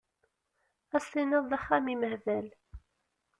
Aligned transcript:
Ad 0.95 1.01
s-tiniḍ 1.03 1.43
d 1.51 1.53
axxam 1.57 1.85
imehbal! 1.93 2.47